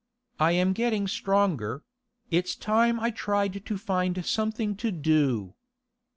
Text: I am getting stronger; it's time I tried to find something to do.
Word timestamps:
I 0.39 0.53
am 0.53 0.73
getting 0.73 1.07
stronger; 1.07 1.83
it's 2.31 2.55
time 2.55 2.99
I 2.99 3.11
tried 3.11 3.63
to 3.63 3.77
find 3.77 4.25
something 4.25 4.75
to 4.77 4.91
do. 4.91 5.53